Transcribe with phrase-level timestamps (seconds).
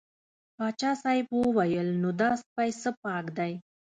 [0.55, 3.53] پاچا صاحب وویل نو دا سپی څه پاک دی.